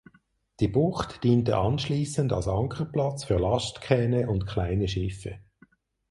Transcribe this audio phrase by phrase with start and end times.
[0.59, 5.41] Die Bucht diente anschließend als Ankerplatz für Lastkähne und kleine Schiffe.